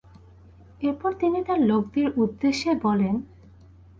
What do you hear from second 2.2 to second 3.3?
উদ্দেশ্যে বলেনঃ